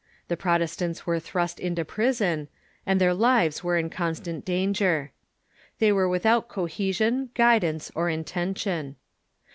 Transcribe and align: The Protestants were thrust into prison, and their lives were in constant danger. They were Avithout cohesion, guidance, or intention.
The 0.29 0.35
Protestants 0.35 1.05
were 1.05 1.19
thrust 1.19 1.59
into 1.59 1.85
prison, 1.85 2.47
and 2.87 2.99
their 2.99 3.13
lives 3.13 3.63
were 3.63 3.77
in 3.77 3.91
constant 3.91 4.43
danger. 4.43 5.11
They 5.77 5.91
were 5.91 6.07
Avithout 6.07 6.47
cohesion, 6.47 7.29
guidance, 7.35 7.91
or 7.93 8.09
intention. 8.09 8.95